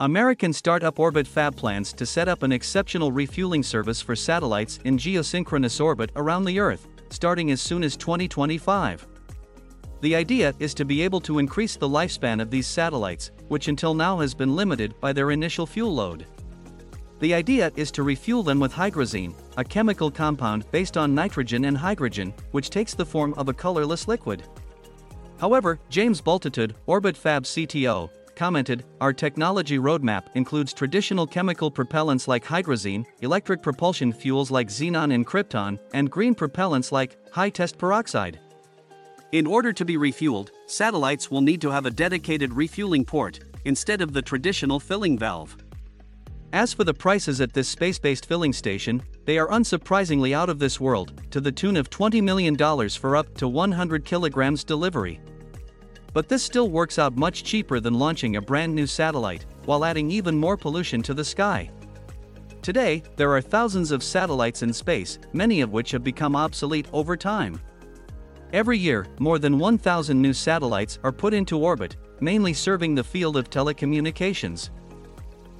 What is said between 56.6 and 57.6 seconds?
works out much